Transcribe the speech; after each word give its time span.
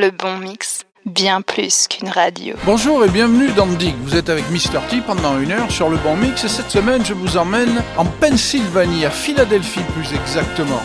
Le 0.00 0.12
bon 0.12 0.36
mix, 0.36 0.84
bien 1.06 1.40
plus 1.40 1.88
qu'une 1.88 2.08
radio. 2.08 2.54
Bonjour 2.64 3.04
et 3.04 3.08
bienvenue 3.08 3.50
dans 3.56 3.66
Dig. 3.66 3.96
Vous 4.04 4.14
êtes 4.14 4.28
avec 4.28 4.48
Mr. 4.50 4.78
T 4.88 5.00
pendant 5.04 5.40
une 5.40 5.50
heure 5.50 5.72
sur 5.72 5.88
le 5.88 5.96
bon 5.96 6.16
mix 6.16 6.44
et 6.44 6.48
cette 6.48 6.70
semaine 6.70 7.04
je 7.04 7.14
vous 7.14 7.36
emmène 7.36 7.82
en 7.96 8.04
Pennsylvanie, 8.04 9.06
à 9.06 9.10
Philadelphie 9.10 9.82
plus 9.96 10.14
exactement. 10.14 10.80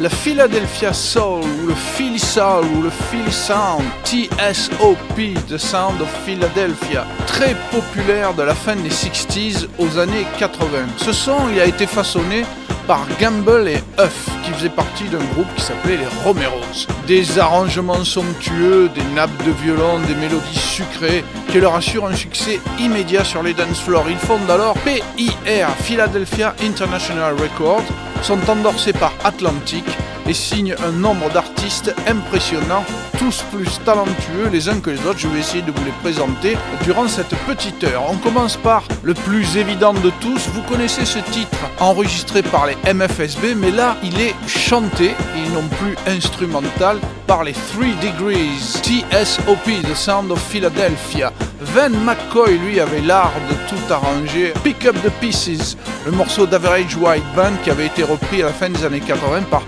La 0.00 0.08
Philadelphia 0.08 0.94
Soul 0.94 1.42
ou 1.42 1.66
le 1.66 1.74
Philly 1.74 2.18
Soul 2.18 2.64
ou 2.74 2.82
le 2.82 2.90
Philly 2.90 3.30
Sound, 3.30 3.84
TSOP, 4.04 5.46
The 5.46 5.58
Sound 5.58 6.00
of 6.00 6.08
Philadelphia, 6.24 7.04
très 7.26 7.54
populaire 7.70 8.32
de 8.32 8.44
la 8.44 8.54
fin 8.54 8.76
des 8.76 8.88
60s 8.88 9.66
aux 9.78 9.98
années 9.98 10.26
80. 10.38 10.86
Ce 10.96 11.12
son 11.12 11.50
il 11.52 11.60
a 11.60 11.66
été 11.66 11.86
façonné 11.86 12.44
par 12.86 13.06
Gamble 13.20 13.68
et 13.68 13.82
Huff, 13.98 14.28
qui 14.44 14.50
faisaient 14.52 14.68
partie 14.68 15.04
d'un 15.04 15.24
groupe 15.34 15.52
qui 15.56 15.62
s'appelait 15.62 15.96
les 15.96 16.22
Romeros. 16.22 16.86
Des 17.06 17.38
arrangements 17.38 18.04
somptueux, 18.04 18.90
des 18.94 19.04
nappes 19.14 19.44
de 19.44 19.50
violon, 19.50 20.00
des 20.06 20.14
mélodies 20.14 20.58
sucrées, 20.58 21.24
qui 21.50 21.60
leur 21.60 21.74
assurent 21.74 22.06
un 22.06 22.14
succès 22.14 22.60
immédiat 22.78 23.24
sur 23.24 23.42
les 23.42 23.54
dance 23.54 23.80
floors. 23.80 24.06
Ils 24.08 24.16
fondent 24.16 24.50
alors 24.50 24.76
PIR, 24.78 25.68
Philadelphia 25.80 26.54
International 26.62 27.34
Records, 27.34 27.84
sont 28.22 28.38
endorsés 28.48 28.92
par 28.92 29.12
Atlantic 29.24 29.84
et 30.26 30.34
signent 30.34 30.74
un 30.84 30.92
nombre 30.92 31.30
d'artistes 31.30 31.94
impressionnants, 32.06 32.84
tous 33.18 33.44
plus 33.52 33.78
talentueux 33.84 34.48
les 34.52 34.68
uns 34.68 34.80
que 34.80 34.90
les 34.90 35.06
autres. 35.06 35.18
Je 35.18 35.28
vais 35.28 35.40
essayer 35.40 35.62
de 35.62 35.72
vous 35.72 35.84
les 35.84 35.92
présenter 36.02 36.56
durant 36.84 37.08
cette 37.08 37.34
petite 37.46 37.84
heure. 37.84 38.04
On 38.10 38.16
commence 38.16 38.56
par 38.56 38.84
le 39.02 39.14
plus 39.14 39.56
évident 39.56 39.94
de 39.94 40.10
tous. 40.20 40.48
Vous 40.54 40.62
connaissez 40.62 41.04
ce 41.04 41.18
titre 41.18 41.58
enregistré 41.80 42.42
par 42.42 42.66
les 42.66 42.76
MFSB, 42.92 43.54
mais 43.56 43.70
là 43.70 43.96
il 44.02 44.20
est 44.20 44.34
chanté 44.46 45.06
et 45.06 45.48
non 45.54 45.64
plus 45.78 45.96
instrumental 46.06 46.98
par 47.26 47.44
les 47.44 47.52
3 47.52 47.84
Degrees, 48.02 48.80
TSOP, 48.82 49.82
The 49.82 49.94
Sound 49.94 50.30
of 50.30 50.40
Philadelphia. 50.40 51.32
Van 51.60 51.90
McCoy, 51.90 52.58
lui, 52.58 52.78
avait 52.78 53.00
l'art 53.00 53.32
de 53.48 53.54
tout 53.68 53.92
arranger. 53.92 54.52
Pick 54.62 54.84
Up 54.86 54.96
the 55.02 55.10
Pieces, 55.20 55.76
le 56.04 56.12
morceau 56.12 56.46
d'Average 56.46 56.96
White 56.96 57.24
Band 57.34 57.52
qui 57.62 57.70
avait 57.70 57.86
été 57.86 58.02
repris 58.02 58.42
à 58.42 58.46
la 58.46 58.52
fin 58.52 58.68
des 58.68 58.84
années 58.84 59.00
80 59.00 59.42
par 59.50 59.62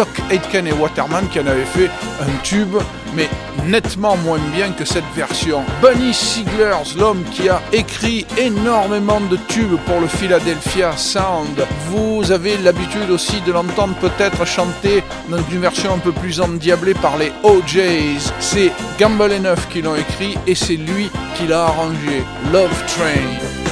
Stock 0.00 0.22
Aitken 0.30 0.66
et 0.66 0.72
Waterman 0.72 1.28
qui 1.28 1.40
en 1.40 1.46
avaient 1.46 1.62
fait 1.62 1.90
un 2.22 2.42
tube, 2.42 2.74
mais 3.14 3.28
nettement 3.66 4.16
moins 4.16 4.38
bien 4.54 4.70
que 4.70 4.86
cette 4.86 5.04
version. 5.14 5.62
Bunny 5.82 6.14
Siglers, 6.14 6.96
l'homme 6.96 7.22
qui 7.30 7.50
a 7.50 7.60
écrit 7.70 8.24
énormément 8.38 9.20
de 9.20 9.36
tubes 9.48 9.76
pour 9.84 10.00
le 10.00 10.06
Philadelphia 10.06 10.96
Sound. 10.96 11.66
Vous 11.90 12.32
avez 12.32 12.56
l'habitude 12.56 13.10
aussi 13.10 13.42
de 13.42 13.52
l'entendre 13.52 13.94
peut-être 13.96 14.46
chanter 14.46 15.04
dans 15.28 15.36
une 15.52 15.60
version 15.60 15.92
un 15.92 15.98
peu 15.98 16.12
plus 16.12 16.40
endiablée 16.40 16.94
par 16.94 17.18
les 17.18 17.30
OJs. 17.42 18.32
C'est 18.38 18.72
Gamble 18.98 19.32
Enough 19.32 19.68
qui 19.68 19.82
l'ont 19.82 19.96
écrit 19.96 20.38
et 20.46 20.54
c'est 20.54 20.76
lui 20.76 21.10
qui 21.34 21.46
l'a 21.46 21.64
arrangé. 21.64 22.24
Love 22.50 22.84
Train. 22.86 23.69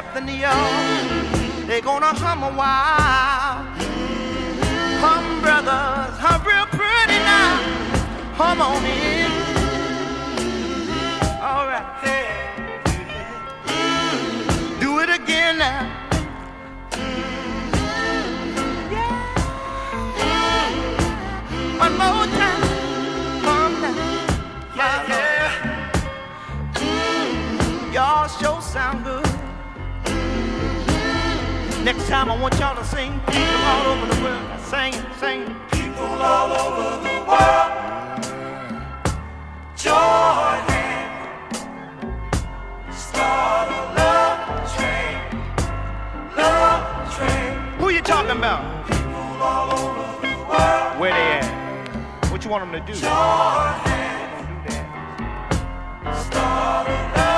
up 0.00 0.14
the 0.14 0.20
neon. 0.20 1.66
They're 1.66 1.82
gonna 1.82 2.14
hum 2.22 2.42
a 2.42 2.52
while. 2.60 3.56
Hum, 5.02 5.24
brothers, 5.42 6.16
hum 6.24 6.40
real 6.48 6.66
pretty 6.78 7.18
now. 7.32 7.50
Hum 8.40 8.58
on 8.62 8.84
in. 8.86 9.30
All 11.48 11.64
right. 11.70 11.88
Hey. 12.02 12.26
Do 14.80 14.90
it 15.02 15.10
again 15.20 15.58
now. 15.58 15.82
Yeah. 18.94 19.20
One 21.84 21.94
more 22.02 22.26
time. 22.40 22.62
Hum 23.46 23.72
now. 23.82 23.96
Yeah, 24.78 24.98
yeah. 25.12 25.52
Y'all 27.92 28.28
show 28.28 28.56
sound 28.60 29.04
good. 29.04 29.29
Next 31.84 32.08
time 32.08 32.30
I 32.30 32.38
want 32.38 32.58
y'all 32.60 32.76
to 32.76 32.84
sing 32.84 33.18
people 33.20 33.42
all 33.42 33.86
over 33.86 34.06
the 34.14 34.22
world. 34.22 34.60
Sing, 34.60 34.92
sing. 35.18 35.46
People 35.72 36.04
all 36.04 36.52
over 36.52 37.00
the 37.08 37.14
world. 37.26 37.72
Join 39.76 40.60
in. 40.76 41.08
Start 42.92 43.68
a 43.70 43.80
love 43.96 44.40
train. 44.76 45.16
Love 46.36 47.16
train. 47.16 47.58
Who 47.78 47.88
you 47.88 48.02
talking 48.02 48.36
about? 48.36 48.86
People 48.86 49.42
all 49.42 49.72
over 49.72 50.26
the 50.26 50.34
world. 50.50 51.00
Where 51.00 51.12
they 51.12 51.28
at? 51.40 52.30
What 52.30 52.44
you 52.44 52.50
want 52.50 52.70
them 52.70 52.72
to 52.78 52.80
do? 52.86 52.92
Join 53.00 53.08
in. 53.88 54.84
Start 56.14 56.88
a 56.88 56.90
love 57.16 57.29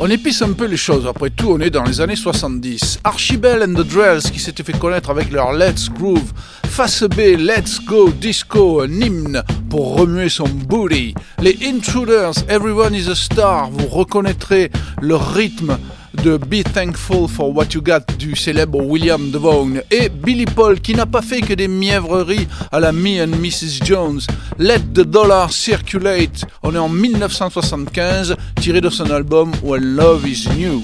On 0.00 0.08
épice 0.10 0.42
un 0.42 0.52
peu 0.52 0.66
les 0.66 0.76
choses, 0.76 1.08
après 1.08 1.30
tout 1.30 1.48
on 1.50 1.58
est 1.58 1.70
dans 1.70 1.82
les 1.82 2.00
années 2.00 2.14
70. 2.14 3.00
Archibald 3.02 3.68
and 3.68 3.82
the 3.82 3.84
Drells 3.84 4.30
qui 4.32 4.38
s'était 4.38 4.62
fait 4.62 4.78
connaître 4.78 5.10
avec 5.10 5.32
leur 5.32 5.52
Let's 5.52 5.90
Groove, 5.90 6.32
Face 6.68 7.02
B, 7.02 7.36
Let's 7.36 7.80
Go 7.84 8.10
Disco, 8.10 8.80
un 8.82 8.92
hymne 8.92 9.42
pour 9.68 9.96
remuer 9.96 10.28
son 10.28 10.48
booty. 10.48 11.14
Les 11.40 11.58
Intruders, 11.64 12.34
Everyone 12.48 12.94
is 12.94 13.10
a 13.10 13.16
Star, 13.16 13.70
vous 13.72 13.88
reconnaîtrez 13.88 14.70
le 15.00 15.16
rythme 15.16 15.76
de 16.22 16.36
Be 16.36 16.62
Thankful 16.62 17.28
for 17.28 17.54
What 17.54 17.66
You 17.74 17.82
Got 17.82 18.16
du 18.18 18.34
célèbre 18.34 18.80
William 18.82 19.30
Devone 19.30 19.82
et 19.90 20.08
Billy 20.08 20.44
Paul 20.44 20.80
qui 20.80 20.94
n'a 20.94 21.06
pas 21.06 21.22
fait 21.22 21.40
que 21.40 21.54
des 21.54 21.68
mièvreries 21.68 22.46
à 22.72 22.80
la 22.80 22.92
Me 22.92 23.22
and 23.22 23.36
Mrs. 23.38 23.84
Jones. 23.84 24.20
Let 24.58 24.80
the 24.94 25.00
Dollar 25.00 25.52
Circulate, 25.52 26.44
on 26.62 26.74
est 26.74 26.78
en 26.78 26.88
1975, 26.88 28.36
tiré 28.60 28.80
de 28.80 28.90
son 28.90 29.10
album 29.10 29.52
When 29.62 29.96
Love 29.96 30.28
Is 30.28 30.48
New. 30.56 30.82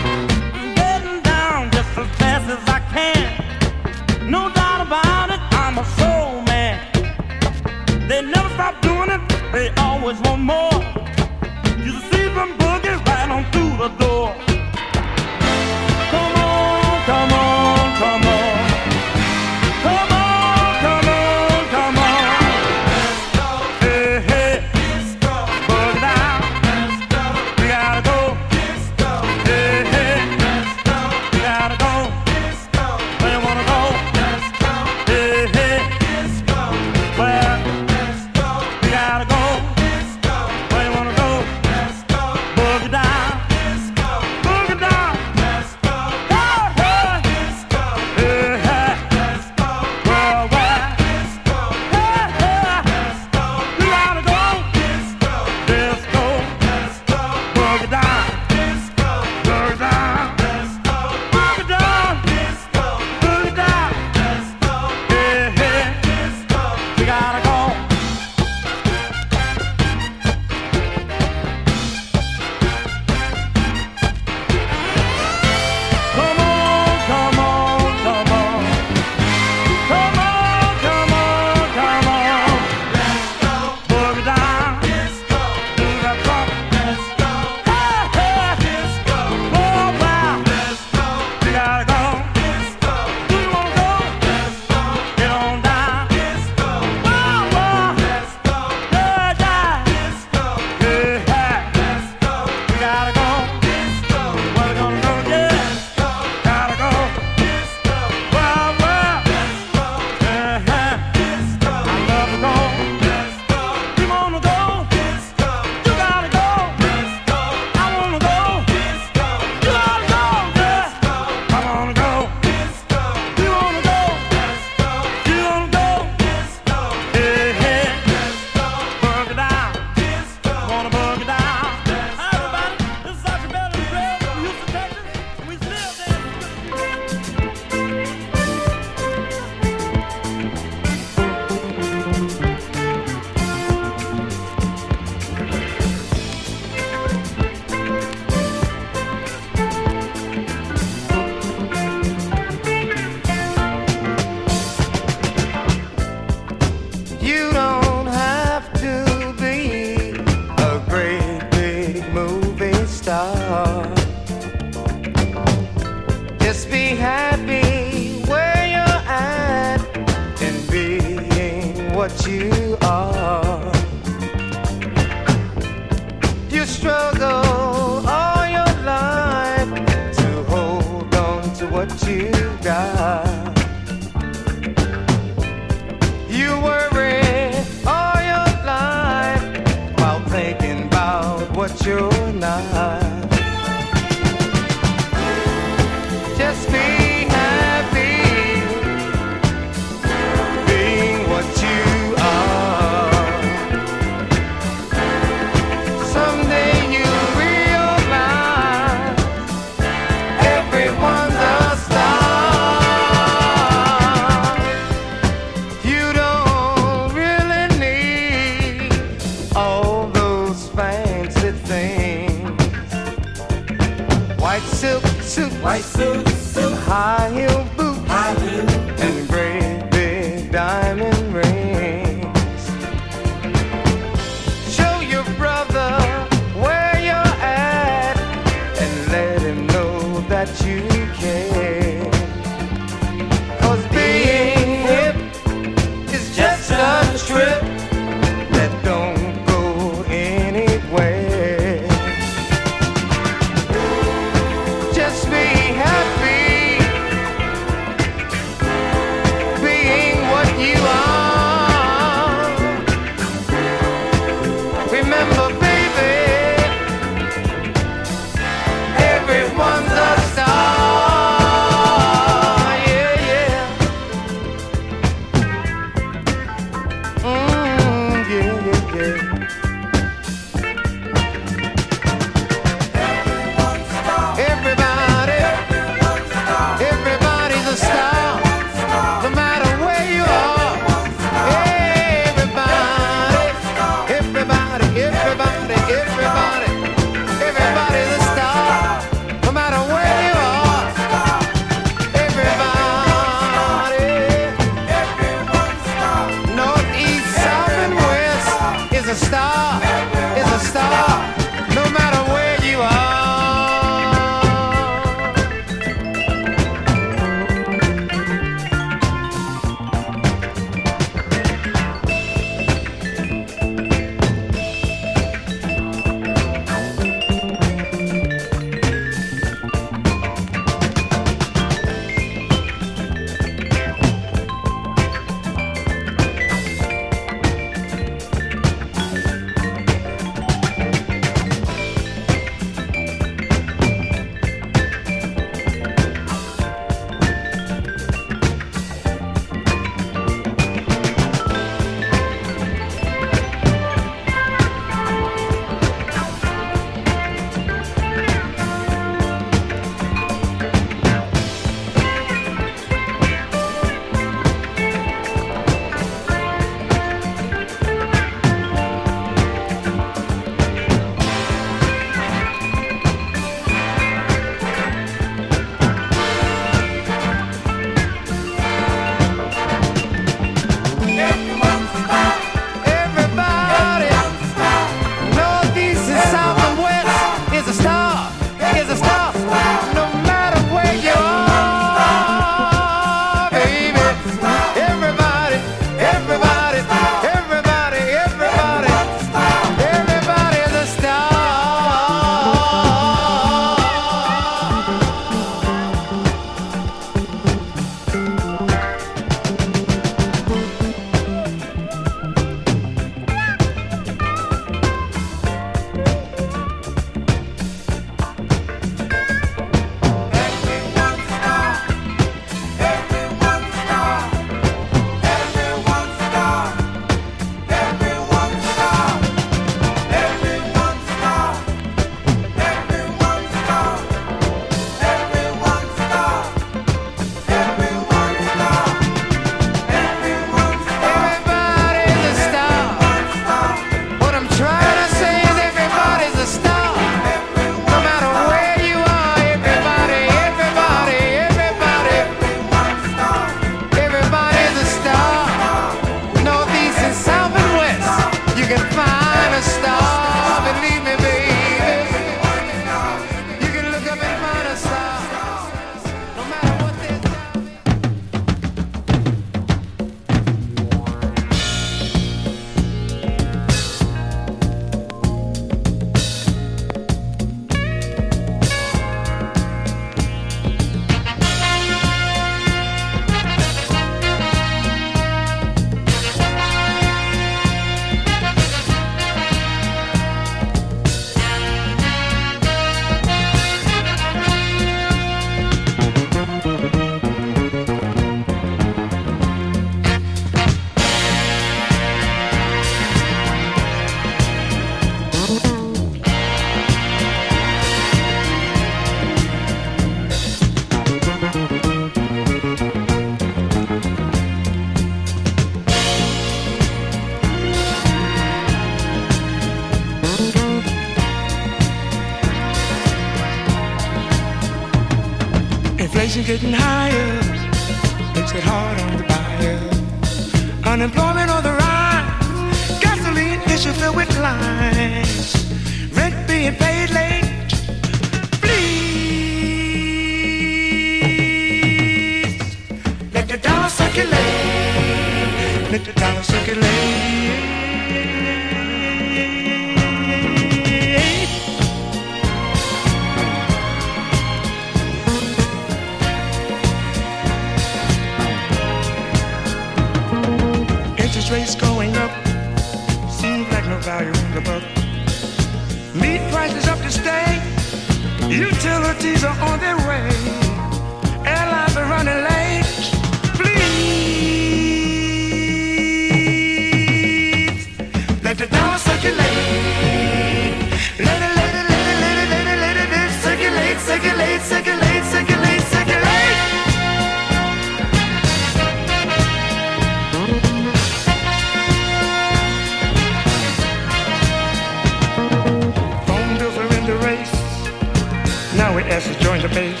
Now 598.76 598.94
we 598.94 599.02
ask 599.02 599.26
to 599.26 599.34
join 599.40 599.60
the 599.60 599.68
base. 599.68 600.00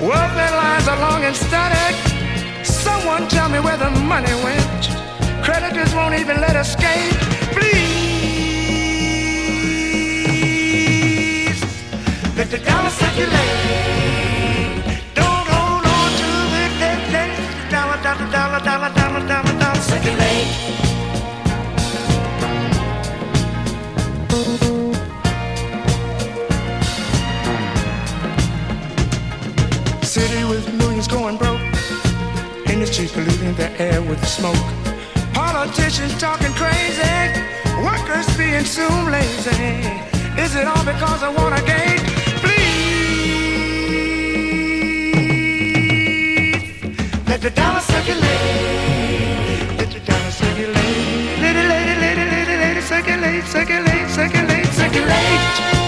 Welfare 0.00 0.50
lines 0.50 0.88
are 0.88 0.98
long 0.98 1.22
and 1.22 1.36
static. 1.36 1.94
Someone 2.64 3.28
tell 3.28 3.48
me 3.48 3.60
where 3.60 3.76
the 3.76 3.90
money 3.90 4.34
went. 4.42 4.90
Creditors 5.44 5.94
won't 5.94 6.14
even 6.18 6.40
let 6.40 6.56
us 6.56 6.70
escape. 6.70 7.14
Please 7.54 7.84
let 12.36 12.50
the 12.50 12.58
dollar 12.58 12.90
circulate. 12.90 13.30
Don't 15.14 15.46
hold 15.46 15.86
on 15.86 16.10
to 16.20 16.30
the. 16.50 16.64
Let 16.80 16.98
the 17.06 17.70
dollar, 17.70 18.02
dollar, 18.02 18.30
dollar, 18.32 18.60
dollar, 18.64 18.90
dollar, 18.94 19.22
dollar, 19.28 19.58
dollar 19.60 19.80
circulate. 19.80 20.83
City 30.34 30.46
with 30.48 30.66
millions 30.74 31.06
going 31.06 31.36
broke. 31.36 31.60
Industry 32.66 33.06
polluting 33.06 33.54
the 33.54 33.70
air 33.80 34.02
with 34.02 34.26
smoke. 34.26 34.56
Politicians 35.32 36.18
talking 36.18 36.52
crazy. 36.54 37.40
Workers 37.88 38.26
being 38.36 38.64
soon 38.64 39.12
lazy. 39.12 39.86
Is 40.36 40.56
it 40.56 40.66
all 40.66 40.84
because 40.84 41.22
I 41.22 41.28
want 41.38 41.54
a 41.60 41.62
gate? 41.62 42.02
Please 42.42 42.64
let 47.28 47.40
the 47.40 47.50
dollar 47.50 47.84
circulate. 47.94 48.24
Let 49.78 49.90
the 49.92 50.00
dollar 50.00 50.32
circulate. 50.32 51.38
Let 51.44 51.54
it, 51.60 51.66
let 51.68 51.86
it, 51.92 51.98
let 51.98 52.76
it 52.76 52.82
circulate, 52.82 53.44
circulate, 53.44 54.08
circulate, 54.08 54.66
circulate. 54.80 55.83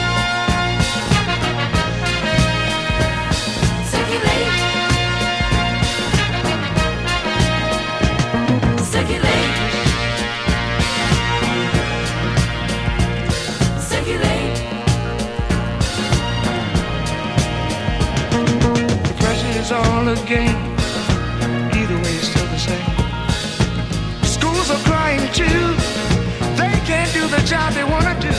Job 27.46 27.72
they 27.74 27.84
wanna 27.84 28.18
do. 28.20 28.34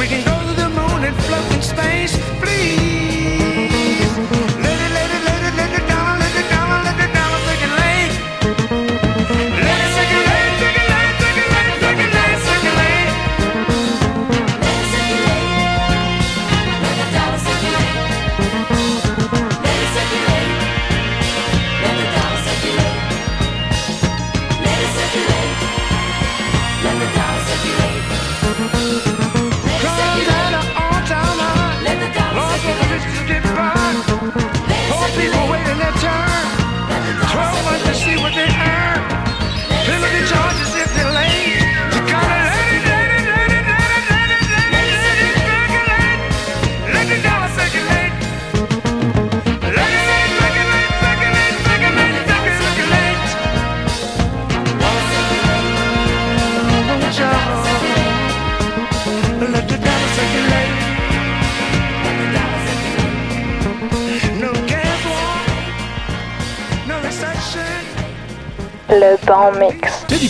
We 0.00 0.06
can 0.06 0.24
go 0.24 0.36
to 0.48 0.54
the 0.62 0.70
moon 0.70 1.04
and 1.04 1.14
float 1.24 1.52
in 1.52 1.60
space, 1.60 2.33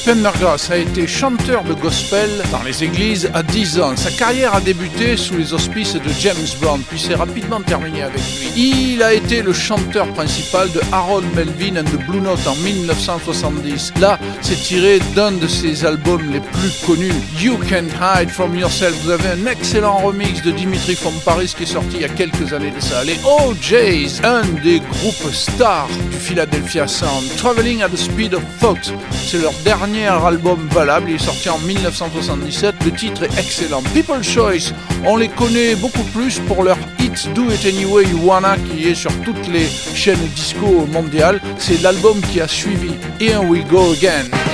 Pendergrass 0.05 0.71
a 0.71 0.77
été 0.77 1.07
chanteur 1.07 1.65
de 1.65 1.73
gospel 1.73 2.29
dans 2.53 2.63
les 2.63 2.85
églises 2.85 3.31
à 3.33 3.43
10 3.43 3.81
ans. 3.81 3.97
Sa 3.97 4.11
carrière 4.11 4.55
a 4.55 4.61
débuté 4.61 5.17
sous 5.17 5.35
les 5.35 5.55
auspices 5.55 5.95
de 5.95 6.11
James 6.21 6.47
Brown, 6.61 6.83
puis 6.87 7.01
s'est 7.01 7.15
rapidement 7.15 7.63
terminée 7.63 8.03
avec 8.03 8.21
lui. 8.39 8.44
Il 8.57 9.03
a 9.03 9.13
été 9.13 9.43
le 9.43 9.53
chanteur 9.53 10.07
principal 10.13 10.71
de 10.71 10.81
Harold 10.93 11.27
Melvin 11.35 11.77
and 11.77 11.85
the 11.85 12.07
Blue 12.07 12.21
Note 12.21 12.47
en 12.47 12.55
1970. 12.55 13.95
Là, 14.01 14.17
c'est 14.43 14.55
tiré 14.63 15.01
d'un 15.17 15.33
de 15.33 15.49
ses 15.49 15.85
albums 15.85 16.31
les 16.31 16.39
plus 16.39 16.71
connus, 16.87 17.13
You 17.41 17.59
Can't 17.69 17.91
Hide 18.01 18.31
From 18.31 18.57
Yourself. 18.57 18.95
Vous 19.03 19.11
avez 19.11 19.31
un 19.31 19.47
excellent 19.47 19.97
remix 19.99 20.41
de 20.43 20.53
Dimitri 20.53 20.95
from 20.95 21.15
Paris 21.25 21.53
qui 21.57 21.65
est 21.65 21.67
sorti 21.67 21.97
il 21.97 22.03
y 22.03 22.05
a 22.05 22.09
quelques 22.09 22.53
années 22.53 22.71
de 22.71 22.81
ça. 22.81 23.03
Les 23.03 23.17
OJs, 23.25 24.25
un 24.25 24.43
des 24.63 24.79
groupes 24.79 25.33
stars 25.33 25.89
du 26.13 26.17
Philadelphia 26.17 26.87
Sound, 26.87 27.25
Traveling 27.37 27.83
at 27.83 27.89
the 27.89 27.97
Speed 27.97 28.35
of 28.35 28.43
Thought. 28.61 28.93
C'est 29.27 29.43
leur 29.43 29.53
dernier 29.65 30.07
album 30.07 30.69
valable, 30.71 31.11
il 31.11 31.17
est 31.17 31.19
sorti 31.19 31.49
en 31.49 31.59
1977. 31.59 32.77
Le 32.85 32.93
titre 32.93 33.25
est 33.25 33.37
excellent. 33.37 33.83
People 33.95 34.23
Choice, 34.23 34.73
on 35.05 35.17
les 35.17 35.29
connaît 35.29 35.75
beaucoup 35.75 36.05
plus 36.15 36.39
pour 36.39 36.63
leur 36.63 36.79
hit 37.15 37.33
Do 37.35 37.51
It 37.51 37.65
Anyway 37.65 38.05
You 38.05 38.19
Wanna 38.25 38.57
qui 38.57 38.89
est 38.89 38.95
sur 38.95 39.13
toutes 39.23 39.49
les 39.49 39.67
chaînes 39.95 40.27
disco 40.35 40.87
mondiales. 40.93 41.41
C'est 41.59 41.81
l'album 41.83 42.21
qui 42.21 42.41
a 42.41 42.49
suivi. 42.49 42.91
Here 43.21 43.39
We 43.39 43.65
Go 43.67 43.93
Again. 43.93 44.54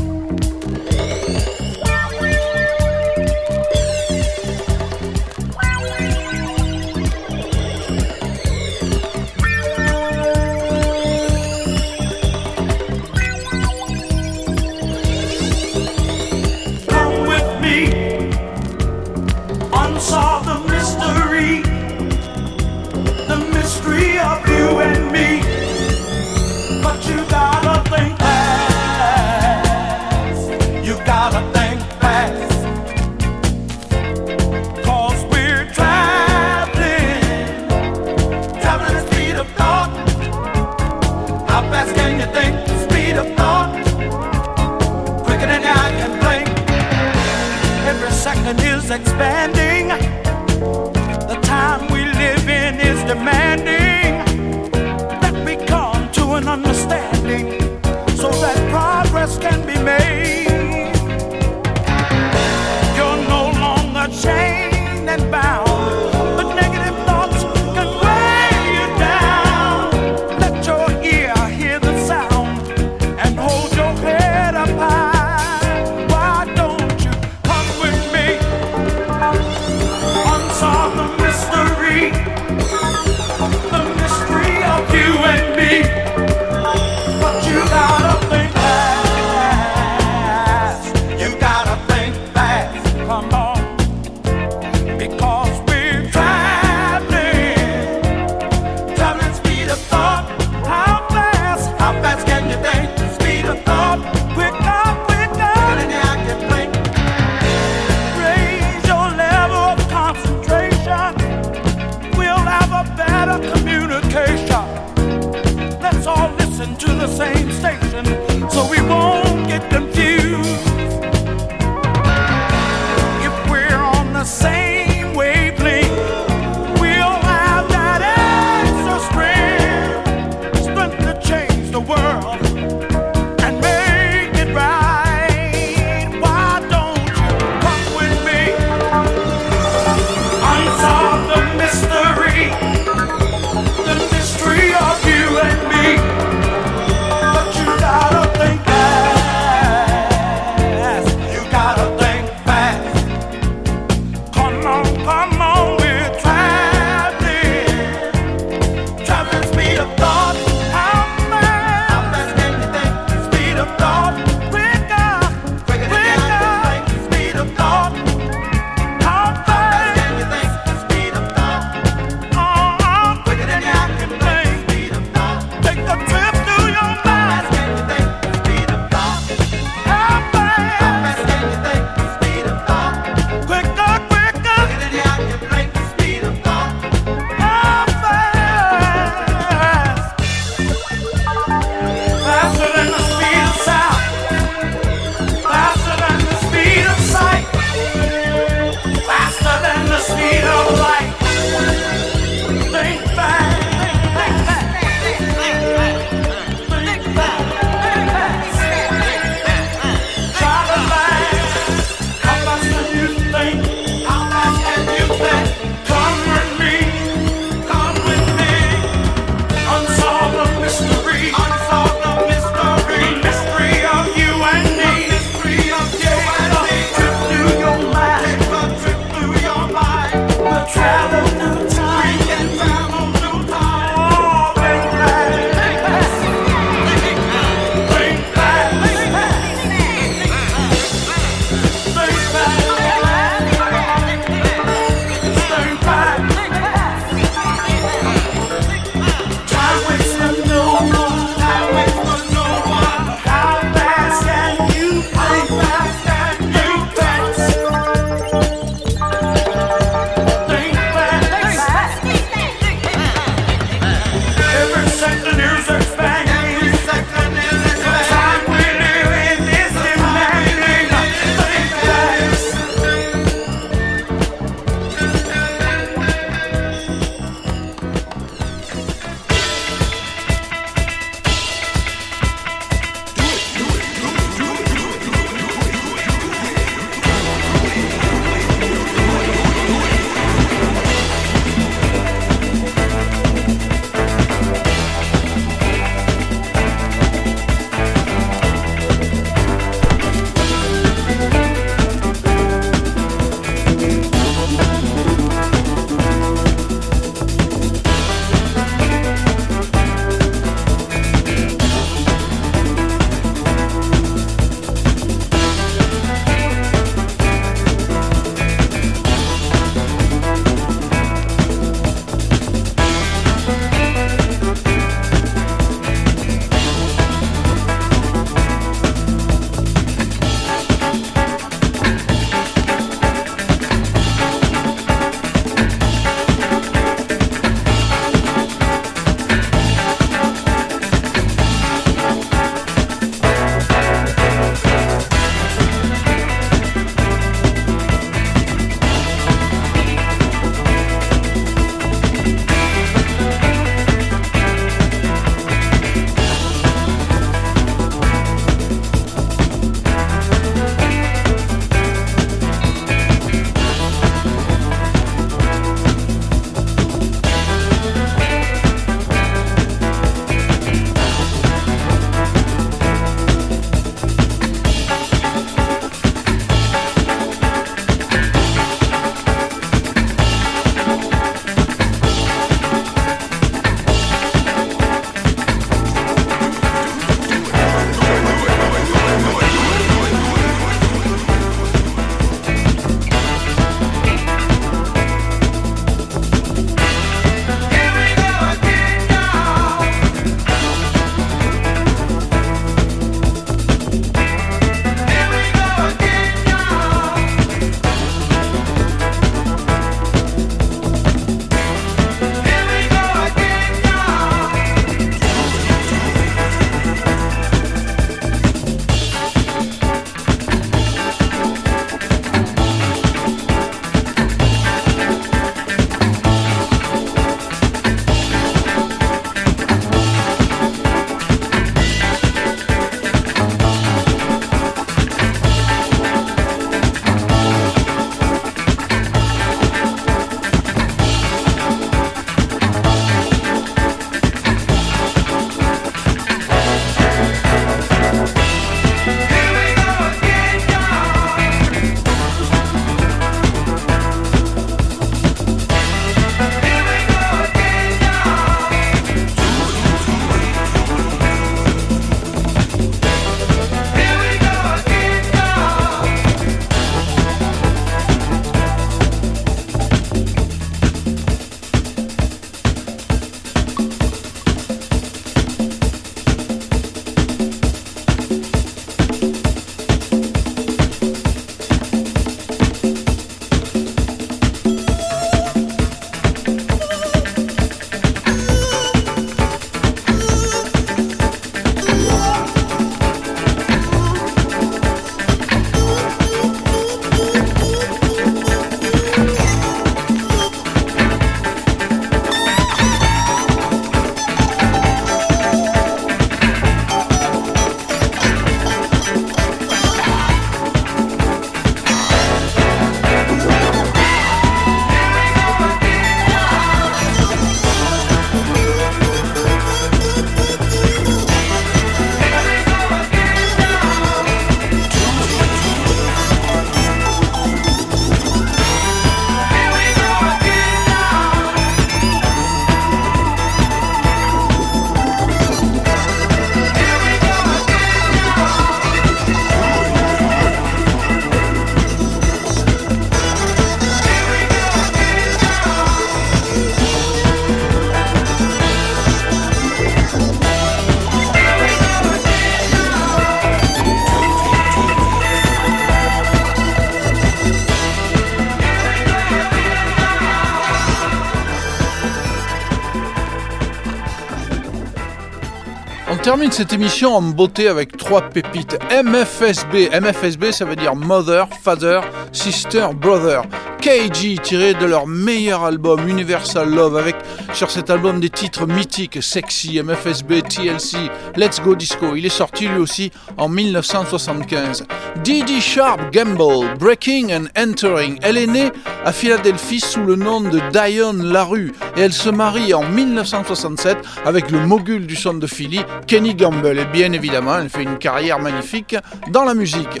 Termine 566.24 566.50
cette 566.50 566.72
émission 566.72 567.14
en 567.14 567.20
beauté 567.20 567.68
avec 567.68 567.98
trois 567.98 568.22
pépites. 568.22 568.78
MFSB. 568.90 569.90
MFSB, 569.92 570.52
ça 570.52 570.64
veut 570.64 570.74
dire 570.74 570.96
Mother, 570.96 571.46
Father, 571.62 572.00
Sister, 572.32 572.86
Brother. 572.96 573.42
KG, 573.84 574.38
tiré 574.42 574.72
de 574.72 574.86
leur 574.86 575.06
meilleur 575.06 575.62
album 575.62 576.08
Universal 576.08 576.70
Love, 576.70 576.96
avec 576.96 577.16
sur 577.52 577.70
cet 577.70 577.90
album 577.90 578.18
des 578.18 578.30
titres 578.30 578.66
mythiques 578.66 579.22
Sexy, 579.22 579.78
MFSB, 579.78 580.40
TLC, 580.40 580.96
Let's 581.36 581.60
Go 581.60 581.74
Disco. 581.74 582.16
Il 582.16 582.24
est 582.24 582.30
sorti 582.30 582.66
lui 582.66 582.78
aussi 582.78 583.10
en 583.36 583.50
1975. 583.50 584.86
Didi 585.22 585.60
Sharp 585.60 586.00
Gamble, 586.14 586.78
Breaking 586.78 587.28
and 587.30 587.60
Entering. 587.60 588.18
Elle 588.22 588.38
est 588.38 588.46
née 588.46 588.70
à 589.04 589.12
Philadelphie 589.12 589.80
sous 589.80 590.02
le 590.02 590.16
nom 590.16 590.40
de 590.40 590.60
Diane 590.72 591.22
Larue 591.22 591.74
et 591.98 592.00
elle 592.00 592.12
se 592.14 592.30
marie 592.30 592.72
en 592.72 592.88
1967 592.88 593.98
avec 594.24 594.50
le 594.50 594.60
mogul 594.60 595.06
du 595.06 595.14
son 595.14 595.34
de 595.34 595.46
Philly, 595.46 595.80
Kenny 596.06 596.34
Gamble. 596.34 596.78
Et 596.78 596.86
bien 596.86 597.12
évidemment, 597.12 597.58
elle 597.58 597.68
fait 597.68 597.82
une 597.82 597.98
carrière 597.98 598.38
magnifique 598.38 598.96
dans 599.30 599.44
la 599.44 599.52
musique. 599.52 600.00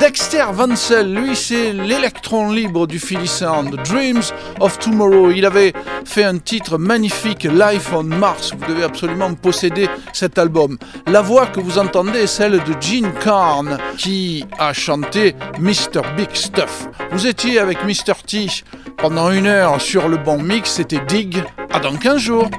Dexter 0.00 0.46
Vansell, 0.52 1.14
lui, 1.14 1.36
c'est 1.36 1.72
l'électron 1.72 2.50
libre 2.50 2.86
du 2.86 2.98
Philly 2.98 3.19
Sound, 3.26 3.76
Dreams 3.84 4.22
of 4.60 4.78
Tomorrow. 4.78 5.30
Il 5.30 5.44
avait 5.46 5.72
fait 6.04 6.24
un 6.24 6.38
titre 6.38 6.78
magnifique, 6.78 7.44
Life 7.44 7.92
on 7.92 8.04
Mars. 8.04 8.52
Vous 8.56 8.66
devez 8.66 8.84
absolument 8.84 9.34
posséder 9.34 9.88
cet 10.12 10.38
album. 10.38 10.78
La 11.06 11.20
voix 11.20 11.46
que 11.46 11.60
vous 11.60 11.78
entendez 11.78 12.20
est 12.20 12.26
celle 12.26 12.52
de 12.52 12.74
Gene 12.80 13.12
Carn, 13.22 13.78
qui 13.96 14.44
a 14.58 14.72
chanté 14.72 15.34
Mr. 15.58 16.02
Big 16.16 16.30
Stuff. 16.32 16.88
Vous 17.12 17.26
étiez 17.26 17.58
avec 17.58 17.84
Mr. 17.84 18.14
T 18.26 18.46
pendant 18.96 19.30
une 19.30 19.46
heure 19.46 19.80
sur 19.80 20.08
le 20.08 20.18
bon 20.18 20.42
mix, 20.42 20.72
c'était 20.72 21.00
Dig. 21.06 21.42
À 21.72 21.80
dans 21.80 21.96
15 21.96 22.18
jours. 22.18 22.50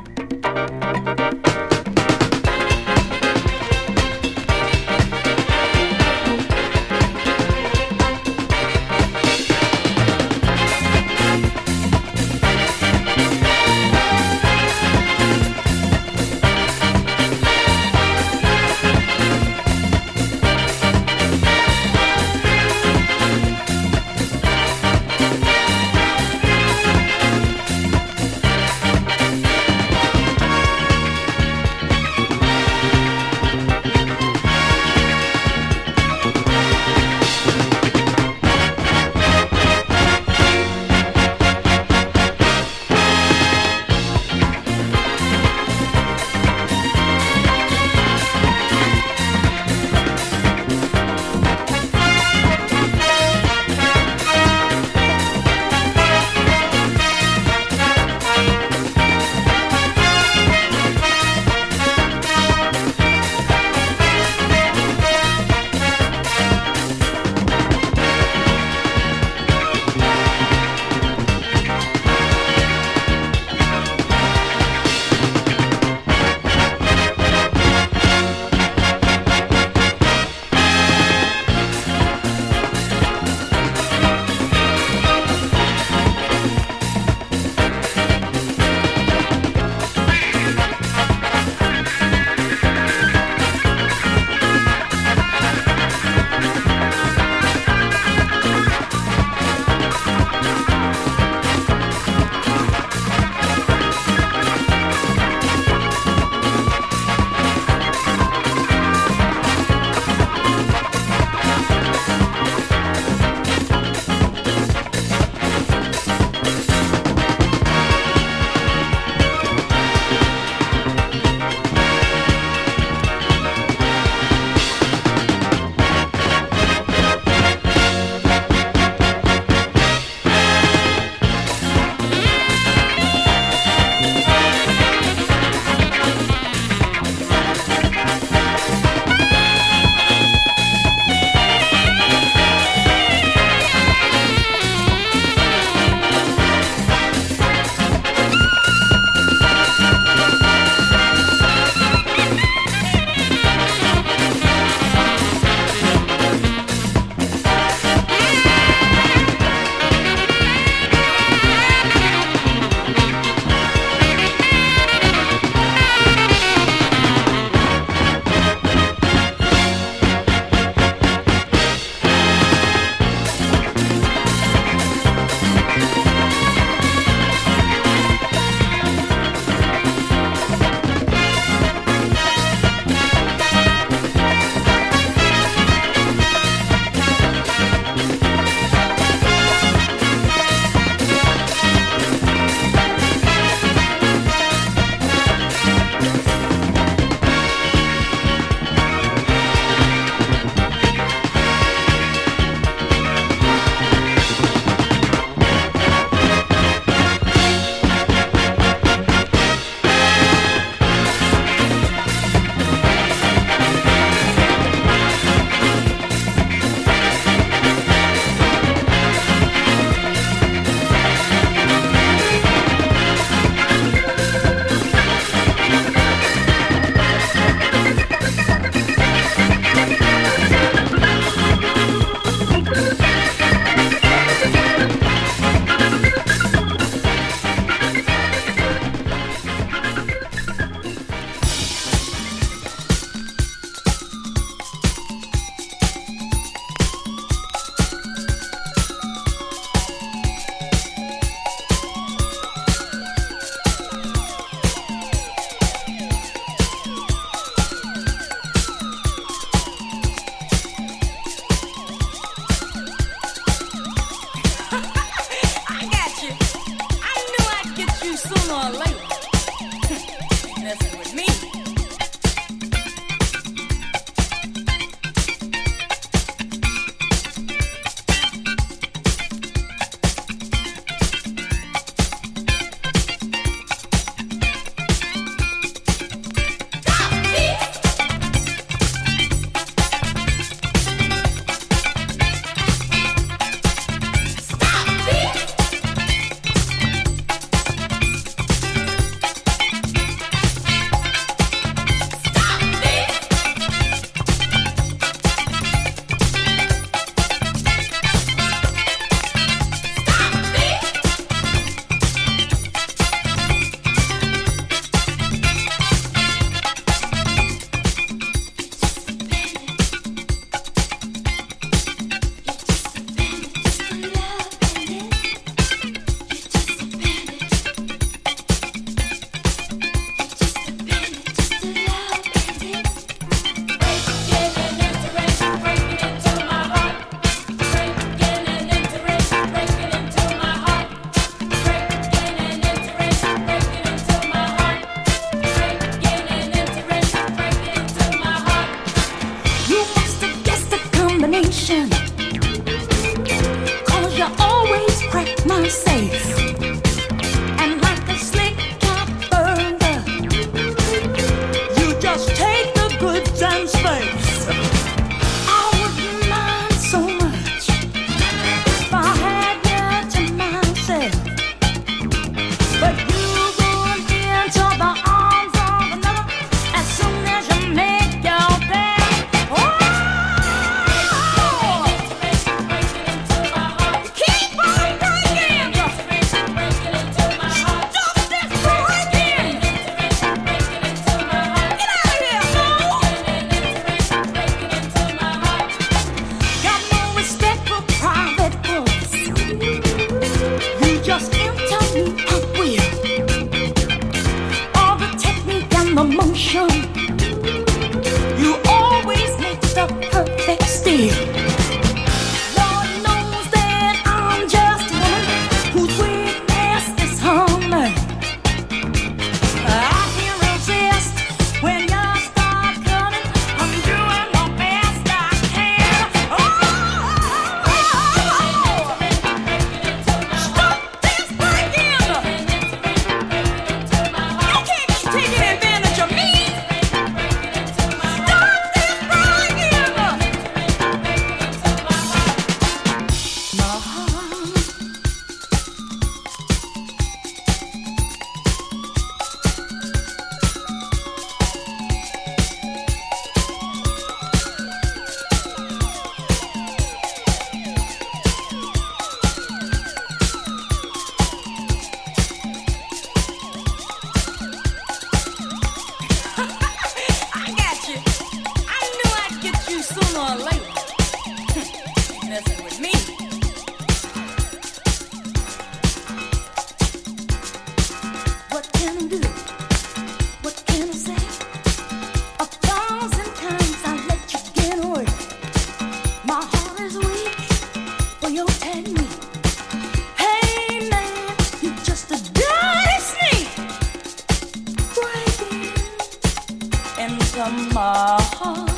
heart. 498.36 498.72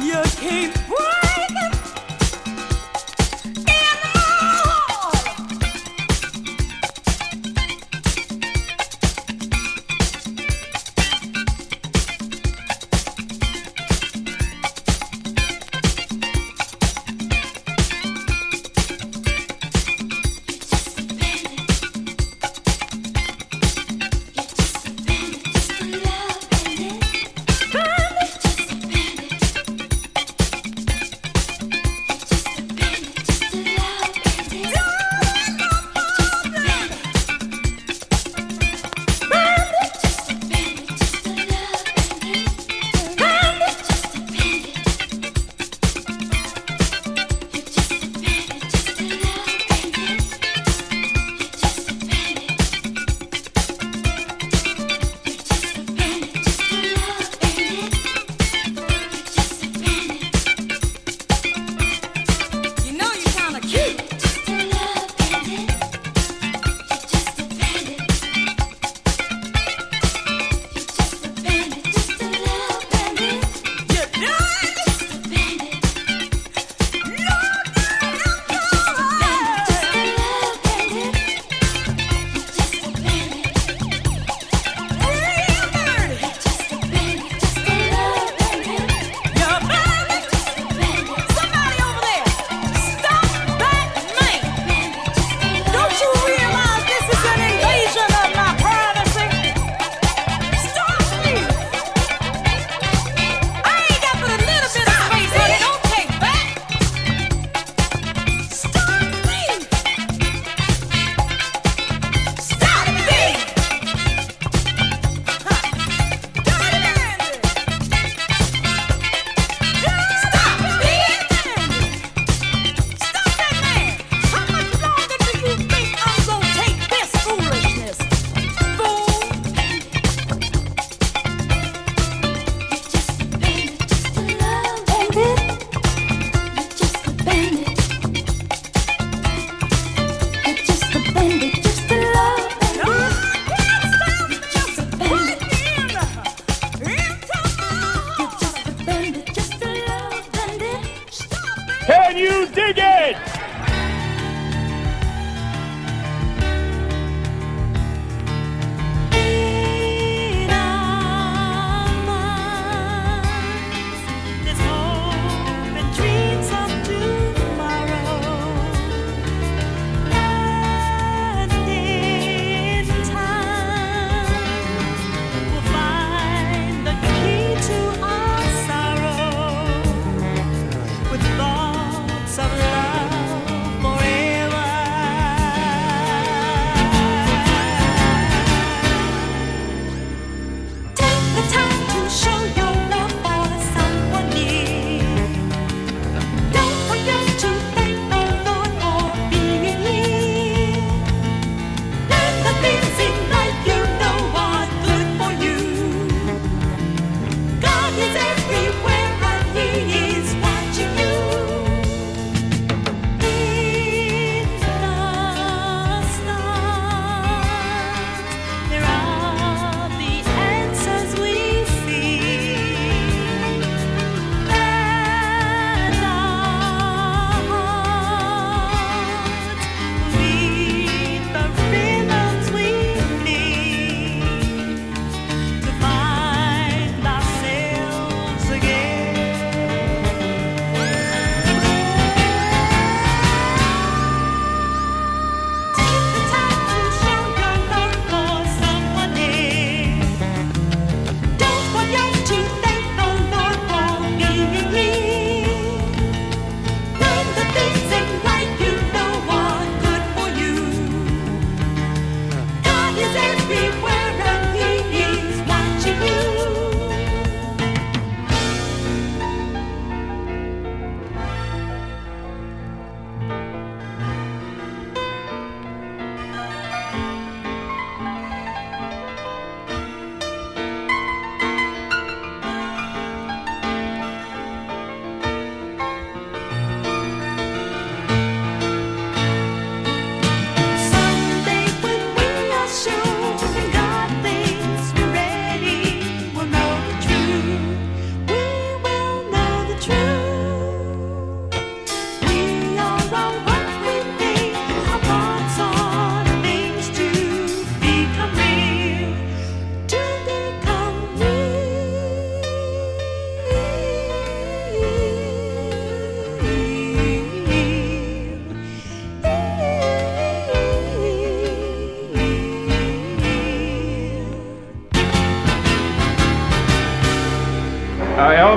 You 0.00 0.22
keep. 0.40 1.13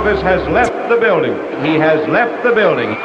Elvis 0.08 0.22
has 0.22 0.48
left 0.54 0.90
the 0.90 0.96
building. 0.96 1.34
He 1.66 1.76
has 1.76 2.08
left 2.08 2.42
the 2.42 2.54
building. 2.54 2.97